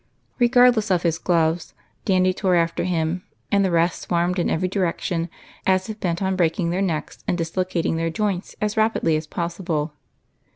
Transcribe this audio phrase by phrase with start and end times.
[0.39, 5.29] Regardless of his gloves, Dandy tore after him, and the rest swarmed in every direction
[5.67, 9.93] as if bent on breaking their necks and dislocating their joints as rapidly as possible.